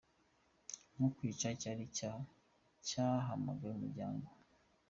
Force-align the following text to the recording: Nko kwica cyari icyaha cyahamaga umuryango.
Nko 0.93 1.07
kwica 1.15 1.47
cyari 1.61 1.81
icyaha 1.89 2.21
cyahamaga 2.87 3.63
umuryango. 3.75 4.27